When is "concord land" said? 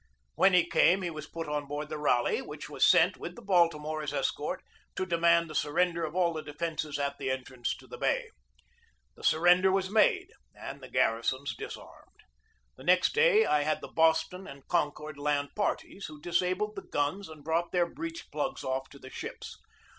14.67-15.49